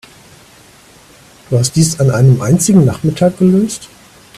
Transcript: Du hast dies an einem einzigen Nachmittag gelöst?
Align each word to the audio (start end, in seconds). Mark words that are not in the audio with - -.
Du 1.47 1.59
hast 1.59 1.75
dies 1.75 1.99
an 1.99 2.09
einem 2.09 2.41
einzigen 2.41 2.85
Nachmittag 2.85 3.37
gelöst? 3.37 3.87